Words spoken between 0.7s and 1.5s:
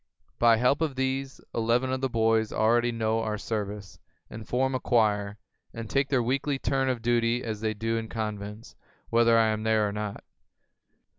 of these,